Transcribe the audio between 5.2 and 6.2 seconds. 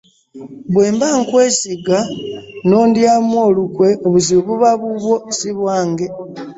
si bwange.